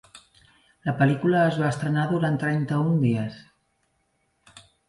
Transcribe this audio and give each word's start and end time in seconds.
La 0.89 0.95
pel·lícula 1.01 1.43
es 1.51 1.59
va 1.63 1.69
estrenar 1.75 2.07
durant 2.13 2.39
trenta-un 2.47 3.01
dies. 3.07 3.41